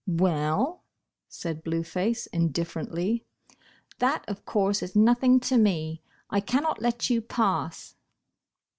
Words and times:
"Well," 0.07 0.81
said 1.29 1.63
Blue 1.63 1.83
Face, 1.83 2.25
indifferently, 2.25 3.23
"that, 3.99 4.25
of 4.27 4.45
course, 4.45 4.81
is 4.81 4.95
nothing 4.95 5.39
to 5.41 5.57
me. 5.59 6.01
I 6.27 6.39
cannot 6.39 6.81
let 6.81 7.11
you 7.11 7.21
pass." 7.21 7.93